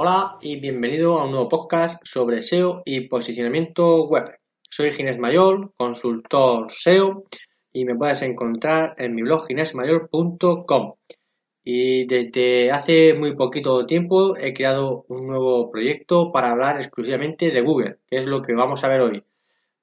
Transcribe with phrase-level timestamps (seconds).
[0.00, 4.30] Hola y bienvenido a un nuevo podcast sobre SEO y posicionamiento web.
[4.70, 7.24] Soy Ginés Mayor, consultor SEO
[7.72, 10.94] y me puedes encontrar en mi blog ginesmayor.com.
[11.64, 17.60] Y desde hace muy poquito tiempo he creado un nuevo proyecto para hablar exclusivamente de
[17.60, 19.24] Google, que es lo que vamos a ver hoy.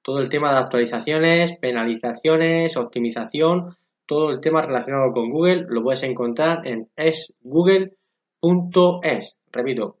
[0.00, 3.76] Todo el tema de actualizaciones, penalizaciones, optimización,
[4.06, 7.96] todo el tema relacionado con Google lo puedes encontrar en esgoogle.es.
[9.52, 9.98] Repito,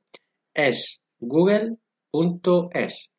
[0.56, 3.10] es google.es.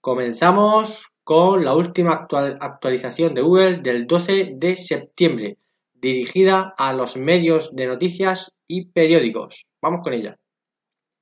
[0.00, 2.26] Comenzamos con la última
[2.60, 5.58] actualización de Google del 12 de septiembre,
[5.92, 9.66] dirigida a los medios de noticias y periódicos.
[9.82, 10.38] Vamos con ella.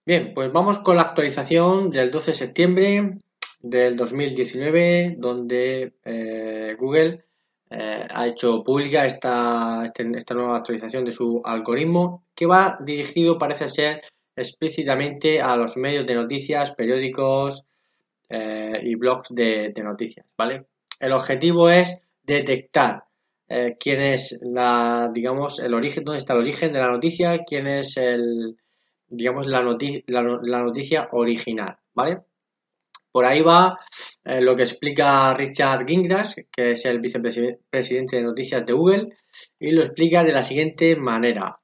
[0.04, 3.18] Bien, pues vamos con la actualización del 12 de septiembre
[3.60, 7.24] del 2019, donde eh, Google
[7.70, 13.38] eh, ha hecho pública esta, este, esta nueva actualización de su algoritmo, que va dirigido,
[13.38, 14.02] parece ser,
[14.36, 17.66] explícitamente a los medios de noticias, periódicos
[18.28, 20.66] eh, y blogs de, noticias, ¿vale?
[20.98, 23.04] El objetivo es detectar
[23.48, 27.66] eh, quién es la, digamos, el origen, dónde está el origen de la noticia, quién
[27.66, 28.56] es el,
[29.08, 29.62] digamos, la,
[30.06, 32.20] la, noticia original, ¿vale?
[33.12, 33.78] Por ahí va
[34.24, 39.16] eh, lo que explica Richard Gingras, que es el vicepresidente de noticias de Google,
[39.60, 41.60] y lo explica de la siguiente manera.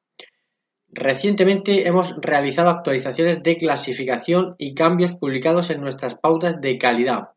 [0.93, 7.35] Recientemente hemos realizado actualizaciones de clasificación y cambios publicados en nuestras pautas de calidad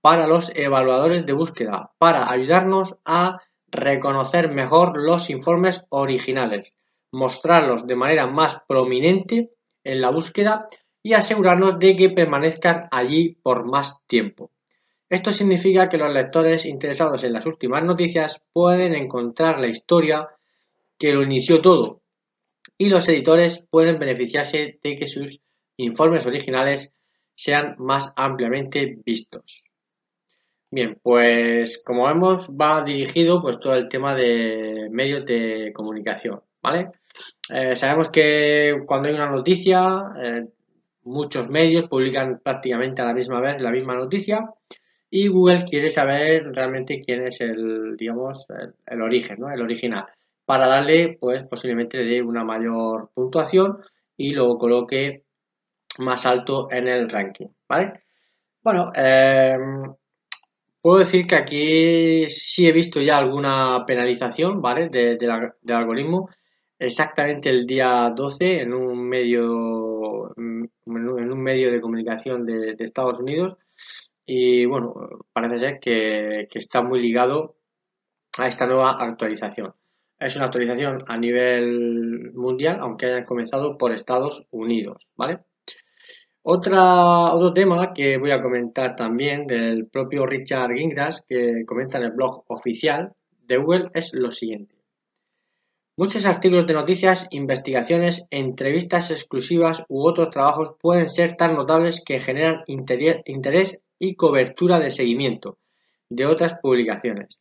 [0.00, 6.78] para los evaluadores de búsqueda, para ayudarnos a reconocer mejor los informes originales,
[7.12, 9.52] mostrarlos de manera más prominente
[9.84, 10.66] en la búsqueda
[11.00, 14.50] y asegurarnos de que permanezcan allí por más tiempo.
[15.08, 20.28] Esto significa que los lectores interesados en las últimas noticias pueden encontrar la historia
[20.98, 22.02] que lo inició todo
[22.78, 25.40] y los editores pueden beneficiarse de que sus
[25.76, 26.92] informes originales
[27.34, 29.64] sean más ampliamente vistos.
[30.70, 36.90] Bien, pues como vemos va dirigido pues todo el tema de medios de comunicación, ¿vale?
[37.48, 40.44] Eh, sabemos que cuando hay una noticia, eh,
[41.04, 44.50] muchos medios publican prácticamente a la misma vez la misma noticia
[45.08, 48.48] y Google quiere saber realmente quién es el, digamos,
[48.86, 49.50] el origen, ¿no?
[49.50, 50.06] El original
[50.46, 53.78] para darle, pues posiblemente le dé una mayor puntuación
[54.16, 55.24] y lo coloque
[55.98, 58.04] más alto en el ranking, ¿vale?
[58.62, 59.82] Bueno, em,
[60.80, 64.88] puedo decir que aquí sí he visto ya alguna penalización, ¿vale?
[64.88, 66.28] De, del algoritmo.
[66.78, 73.56] Exactamente el día 12 en un medio, en un medio de comunicación de, Estados Unidos.
[74.26, 74.94] Y bueno,
[75.32, 77.56] parece ser que está muy ligado
[78.38, 79.74] a esta nueva actualización.
[80.18, 85.40] Es una actualización a nivel mundial, aunque hayan comenzado por Estados Unidos, ¿vale?
[86.42, 92.12] Otro tema que voy a comentar también del propio Richard Gingras, que comenta en el
[92.12, 93.12] blog oficial
[93.46, 94.74] de Google, es lo siguiente.
[95.98, 102.20] Muchos artículos de noticias, investigaciones, entrevistas exclusivas u otros trabajos pueden ser tan notables que
[102.20, 105.58] generan interés y cobertura de seguimiento
[106.08, 107.38] de otras publicaciones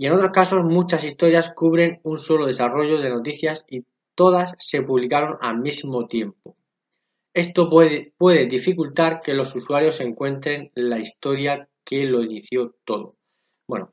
[0.00, 3.84] y en otros casos muchas historias cubren un solo desarrollo de noticias y
[4.14, 6.56] todas se publicaron al mismo tiempo.
[7.34, 13.16] Esto puede, dificultar que los usuarios encuentren la historia que lo inició todo.
[13.68, 13.92] Bueno,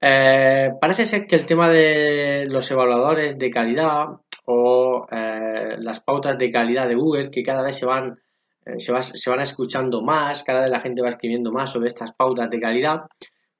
[0.00, 4.06] eh, parece ser que el tema de los evaluadores de calidad
[4.46, 8.18] o eh, las pautas de calidad de Google, que cada vez se van,
[8.66, 12.50] eh, se van escuchando más, cada vez la gente va escribiendo más sobre estas pautas
[12.50, 13.02] de calidad,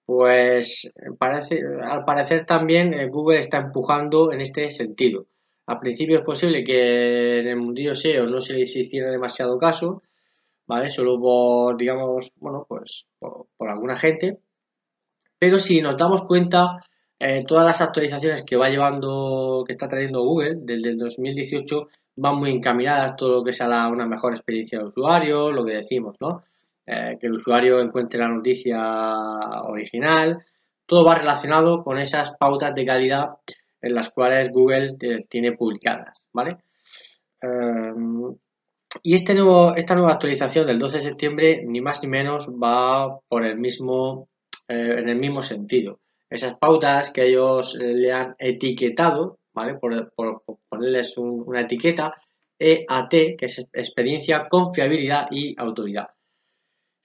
[0.08, 5.26] pues parece, al parecer también eh, Google está empujando en este sentido.
[5.66, 10.02] Al principio es posible que en el mundillo SEO no se les hiciera demasiado caso,
[10.66, 10.88] ¿vale?
[10.88, 14.38] Solo por, digamos, bueno, pues por, alguna gente.
[15.38, 16.78] Pero si nos damos cuenta,
[17.18, 22.38] eh, todas las actualizaciones que va llevando, que está trayendo Google desde el 2018 van
[22.38, 26.44] muy encaminadas, todo lo que sea una mejor experiencia de usuario, lo que decimos, ¿no?
[27.20, 28.80] Que el usuario encuentre la noticia
[29.64, 30.42] original.
[30.86, 33.28] Todo va relacionado con esas pautas de calidad
[33.80, 34.96] en las cuales Google
[35.28, 36.56] tiene publicadas, ¿vale?
[39.02, 43.20] y este nuevo, esta nueva actualización del 12 de septiembre, ni más ni menos, va
[43.28, 44.28] por el mismo,
[44.66, 46.00] en el mismo sentido
[46.30, 49.74] esas pautas que ellos eh, le han etiquetado, ¿vale?
[49.74, 50.12] Por,
[50.68, 52.14] ponerles una etiqueta,
[52.58, 56.08] EAT, que es experiencia, confiabilidad y autoridad.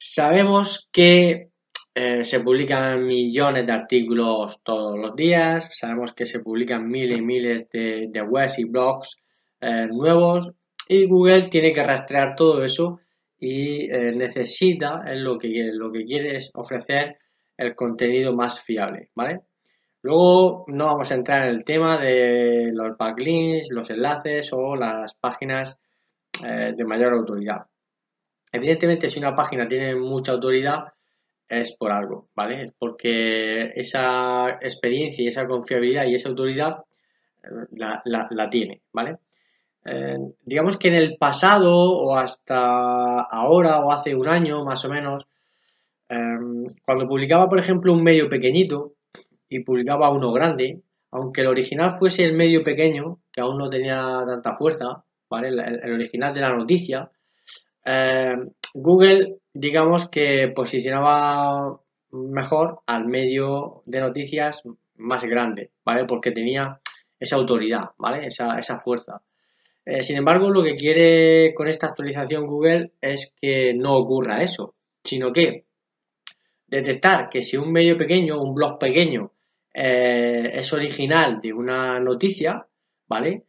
[0.06, 1.52] Sabemos que
[1.96, 7.22] eh, se publican millones de artículos todos los días, sabemos que se publican miles y
[7.22, 9.22] miles de, webs y blogs
[9.62, 10.52] eh, nuevos
[10.90, 13.00] y Google tiene que rastrear todo eso
[13.40, 17.18] y necesita, lo que, lo que quiere es ofrecer
[17.56, 19.44] el contenido más fiable, ¿vale?
[20.02, 25.14] Luego no vamos a entrar en el tema de los backlinks, los enlaces o las
[25.14, 25.80] páginas
[26.46, 27.68] eh, de mayor autoridad.
[28.54, 30.86] Evidentemente, si una página tiene mucha autoridad,
[31.50, 32.72] es por algo, ¿vale?
[32.80, 36.86] Porque esa experiencia y esa confiabilidad y esa autoridad
[37.44, 39.18] eh, la, tiene, ¿vale?
[39.86, 44.90] Eh, digamos que en el pasado o hasta ahora o hace un año más o
[44.90, 45.28] menos,
[46.14, 48.94] Em, cuando publicaba, por ejemplo, un medio pequeñito
[49.50, 54.24] y publicaba uno grande, aunque el original fuese el medio pequeño, que aún no tenía
[54.28, 55.50] tanta fuerza, ¿vale?
[55.50, 57.10] El, original de la noticia,
[57.86, 61.80] em, Google, digamos que posicionaba
[62.12, 64.64] mejor al medio de noticias
[64.96, 66.06] más grande, ¿vale?
[66.06, 66.80] Porque tenía
[67.20, 68.28] esa autoridad, ¿vale?
[68.28, 69.22] Esa, esa fuerza.
[69.86, 74.76] Eh, sin embargo, lo que quiere con esta actualización Google es que no ocurra eso,
[75.04, 75.66] sino que
[76.68, 79.32] detectar que si un medio pequeño, un blog pequeño,
[79.74, 82.66] eh, es original de una noticia,
[83.08, 83.44] ¿vale?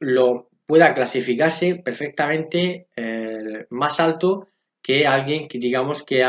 [0.00, 3.21] Lo pueda clasificarse perfectamente eh,
[3.70, 4.48] más alto
[4.82, 6.24] que alguien que digamos que,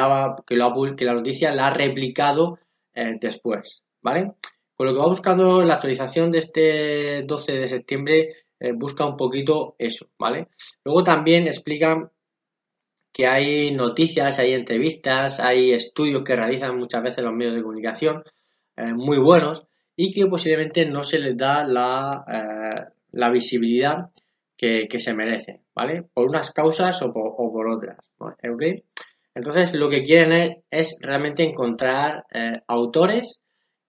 [0.45, 2.59] que, lo que la noticia la ha replicado
[2.93, 4.33] eh, después, ¿vale?
[4.75, 8.35] Con lo que va buscando la actualización de este 12 de septiembre
[8.75, 10.47] busca un poquito eso, ¿vale?
[10.85, 12.09] Luego también explican
[13.13, 18.23] que hay noticias, hay entrevistas, hay estudios que realizan muchas veces los medios de comunicación
[18.75, 24.09] eh, muy buenos y que posiblemente no se les da la, eh, visibilidad
[24.89, 26.03] que, se merece, ¿vale?
[26.13, 27.97] Por unas causas o por, otras,
[29.35, 33.41] Entonces lo que quieren es, realmente encontrar eh, autores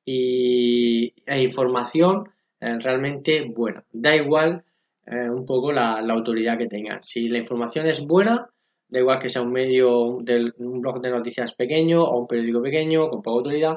[0.04, 2.24] y, e información
[2.60, 3.84] realmente buena.
[3.92, 4.64] Da igual
[5.06, 7.02] un poco la, autoridad que tengan.
[7.02, 8.48] Si la información es buena,
[8.88, 12.62] Da igual que sea un medio, de, un blog de noticias pequeño o un periódico
[12.62, 13.76] pequeño con poca autoridad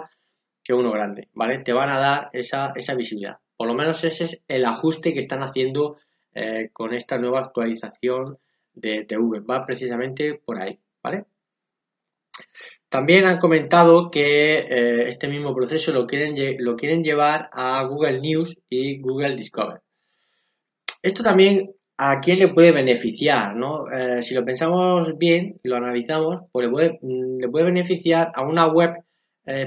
[0.67, 1.59] que uno grande, ¿vale?
[1.59, 3.37] Te van a dar esa, visibilidad.
[3.55, 5.95] Por lo menos ese es el ajuste que están haciendo
[6.39, 8.37] eh, con esta nueva actualización
[8.71, 9.41] de, Google.
[9.41, 11.25] Va precisamente por ahí, ¿vale?
[12.89, 18.19] También han comentado que eh, este mismo proceso lo quieren, lo quieren llevar a Google
[18.19, 19.81] News y Google Discover.
[21.01, 23.91] Esto también a quién le puede beneficiar, ¿no?
[23.91, 28.47] Eh, si lo pensamos bien lo analizamos, pues le puede, mm, le puede beneficiar a
[28.47, 28.91] una web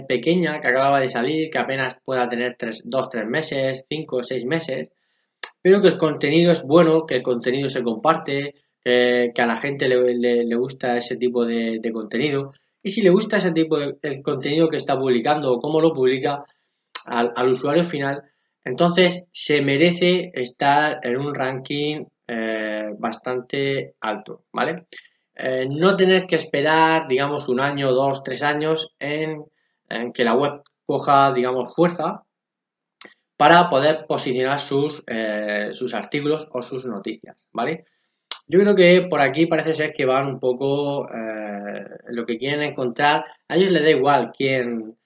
[0.07, 4.23] pequeña que acababa de salir, que apenas pueda tener tres, dos, tres meses, cinco o
[4.23, 4.91] seis meses,
[5.63, 9.89] pero que el contenido es bueno, que el contenido se comparte, que a la gente
[9.89, 12.51] le, gusta ese tipo de, contenido.
[12.83, 15.93] Y si le gusta ese tipo de el contenido que está publicando o cómo lo
[15.93, 16.45] publica
[17.05, 18.23] al, al usuario final,
[18.65, 24.87] entonces se merece estar en un ranking eh, bastante alto, ¿vale?
[25.35, 29.45] Eh, no tener que esperar, digamos, un año, dos, tres años en,
[30.15, 32.23] que la web coja, digamos, fuerza
[33.41, 37.87] para poder posicionar sus, eh, sus artículos o sus noticias, ¿vale?
[38.47, 41.09] Yo creo que por aquí parece ser que van un poco
[42.09, 43.25] lo que quieren encontrar.
[43.49, 44.99] A ellos les da igual quién,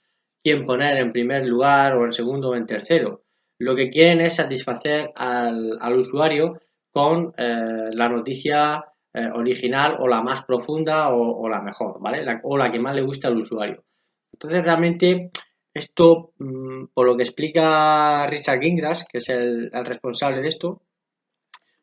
[0.42, 3.22] quién poner en primer lugar o en segundo o en tercero.
[3.58, 6.58] Lo que quieren es satisfacer al, al usuario
[6.90, 12.24] con eh, la noticia eh, original o la más profunda o, la mejor, ¿vale?
[12.42, 13.84] o la que más le gusta al usuario.
[14.32, 15.30] Entonces, realmente,
[15.74, 20.82] esto, mm, por lo que explica Richard Gingras, que es el, responsable de esto,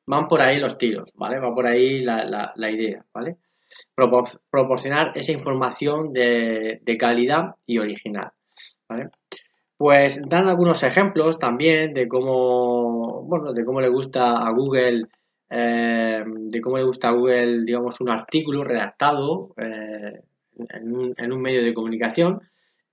[0.06, 1.40] van por ahí los tiros, ¿vale?
[1.40, 3.38] Va por ahí la, idea, ¿vale?
[4.52, 8.32] proporcionar esa información de, calidad y original,
[8.88, 9.10] ¿vale?
[9.78, 15.08] Pues dan algunos ejemplos también de cómo, bueno, de cómo le gusta a Google,
[15.50, 20.22] eh, de cómo le gusta a Google, digamos, un artículo redactado eh,
[20.70, 22.42] en, un, medio de comunicación.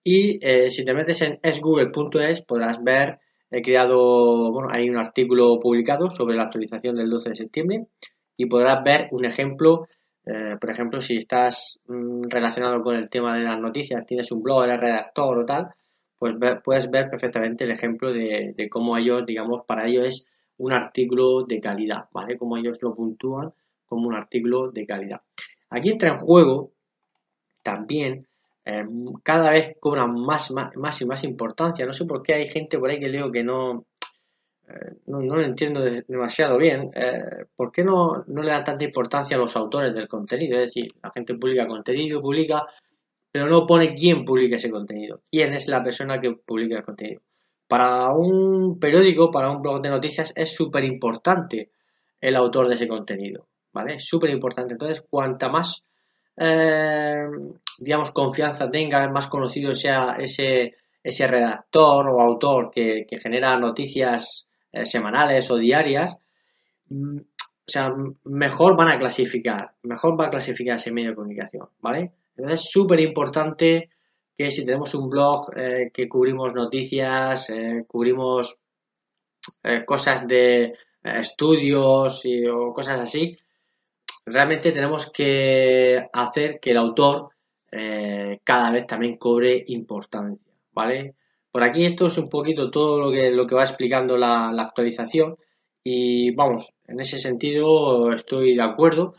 [0.04, 3.18] Y eh, si te metes en esgoogle.es podrás ver,
[3.50, 7.86] he creado, bueno, hay un artículo publicado sobre la actualización del 12 de septiembre
[8.36, 9.86] y podrás ver un ejemplo
[10.60, 14.64] por ejemplo, si estás mm, relacionado con el tema de las noticias, tienes un blog,
[14.64, 15.68] eres redactor o tal,
[16.18, 20.26] pues puedes ver perfectamente el ejemplo de, de, cómo ellos, digamos, para ellos es
[20.58, 22.36] un artículo de calidad, ¿vale?
[22.36, 23.52] Como ellos lo puntúan
[23.86, 25.22] como un artículo de calidad.
[25.70, 26.72] Aquí entra en juego
[27.62, 28.20] también,
[28.70, 28.84] eh,
[29.22, 31.86] cada vez cobra más, más, y más importancia.
[31.86, 33.86] No sé por qué hay gente por ahí que leo que no,
[34.68, 36.90] eh, no, lo entiendo demasiado bien.
[36.94, 40.58] Eh, ¿Por qué no, no le dan tanta importancia a los autores del contenido?
[40.58, 42.66] Es decir, la gente publica contenido, publica,
[43.32, 47.22] pero no pone quién publica ese contenido, quién es la persona que publica el contenido.
[47.68, 51.70] Para un periódico, para un blog de noticias, es súper importante
[52.20, 53.98] el autor de ese contenido, ¿vale?
[53.98, 54.74] Súper importante.
[54.74, 55.84] Entonces, cuanta más,
[56.40, 57.24] eh,
[57.78, 64.84] digamos, confianza tenga, más conocido sea ese, ese redactor o autor que, genera noticias eh,
[64.84, 66.18] semanales o diarias,
[66.88, 67.92] mm, o sea,
[68.24, 72.12] mejor van a clasificar, mejor va a clasificar ese medio de comunicación, ¿vale?
[72.36, 73.90] Entonces, es súper importante
[74.36, 77.52] que si tenemos un blog eh, que cubrimos noticias,
[77.88, 78.56] cubrimos
[79.86, 83.36] cosas de estudios y, o cosas así,
[84.30, 87.30] realmente tenemos que hacer que el autor
[88.44, 91.14] cada vez también cobre importancia, ¿vale?
[91.50, 94.62] Por aquí esto es un poquito todo lo que, lo que va explicando la, la
[94.62, 95.36] actualización
[95.84, 99.14] y vamos, en ese sentido estoy de acuerdo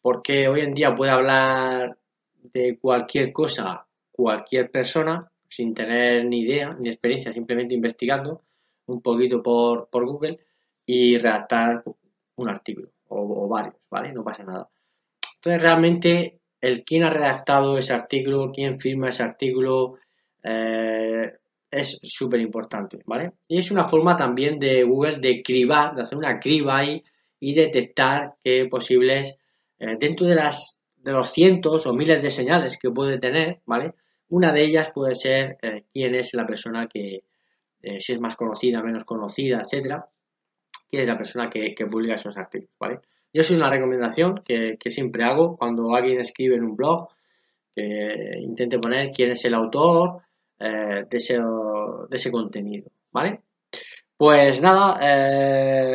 [0.00, 1.98] porque hoy en día puede hablar
[2.42, 8.42] de cualquier cosa cualquier persona sin tener ni idea ni experiencia, simplemente investigando
[8.86, 10.38] un poquito por, Google
[10.86, 11.82] y redactar
[12.36, 14.12] un artículo o, varios, ¿vale?
[14.12, 14.68] No pasa nada.
[15.36, 19.98] Entonces realmente el quién ha redactado ese artículo, quién firma ese artículo,
[20.42, 21.32] eh,
[21.70, 23.32] es súper importante, ¿vale?
[23.48, 27.02] Y es una forma también de Google de cribar, de hacer una criba ahí
[27.40, 29.36] y detectar qué posibles,
[29.78, 33.94] eh, dentro de las de los cientos o miles de señales que puede tener, ¿vale?
[34.28, 37.24] Una de ellas puede ser eh, quién es la persona que,
[37.82, 40.08] eh, si es más conocida, menos conocida, etcétera,
[40.92, 43.00] quién es la persona que, publica esos artículos, ¿vale?
[43.32, 47.08] Yo soy una recomendación que, siempre hago cuando alguien escribe en un blog,
[47.74, 50.20] que intente poner quién es el autor
[50.60, 53.40] eh, de, ese, de ese contenido, ¿vale?
[54.18, 54.98] Pues nada,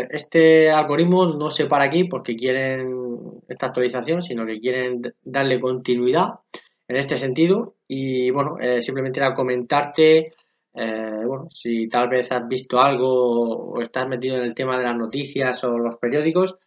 [0.10, 6.40] este algoritmo no se para aquí porque quieren esta actualización, sino que quieren darle continuidad
[6.88, 7.76] en este sentido.
[7.88, 10.34] Y bueno, eh, simplemente era comentarte,
[10.78, 14.84] eh, bueno, si tal vez has visto algo o estás metido en el tema de
[14.84, 16.58] las noticias o los periódicos,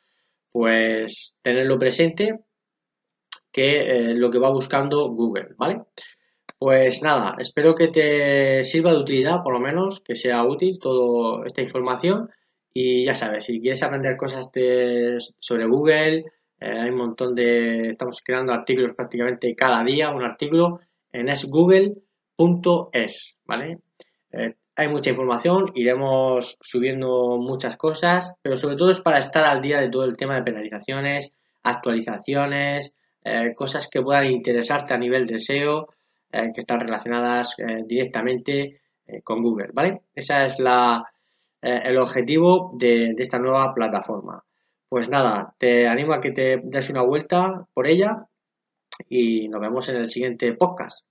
[0.50, 2.40] pues tenerlo presente
[3.52, 5.82] que eh, lo que va buscando Google, ¿vale?
[6.58, 11.46] Pues nada, espero que te sirva de utilidad, por lo menos, que sea útil toda
[11.46, 12.30] esta información.
[12.72, 14.50] Y ya sabes, si quieres aprender cosas
[15.38, 16.24] sobre Google,
[16.60, 20.80] eh, hay un montón de, estamos creando artículos prácticamente cada día, un artículo
[21.12, 21.98] en esgoogle.es,
[23.44, 23.78] ¿vale?
[24.32, 29.60] Eh, hay mucha información, iremos subiendo muchas cosas, pero sobre todo es para estar al
[29.60, 31.32] día de todo el tema de penalizaciones,
[31.62, 32.94] actualizaciones,
[33.24, 35.88] eh, cosas que puedan interesarte a nivel de SEO,
[36.32, 37.56] que están relacionadas
[37.88, 38.80] directamente
[39.24, 40.02] con Google, ¿vale?
[40.14, 41.02] Ese es la,
[41.60, 44.44] el objetivo de esta nueva plataforma.
[44.88, 48.28] Pues nada, te animo a que te des una vuelta por ella
[49.08, 51.04] y nos vemos en el siguiente podcast.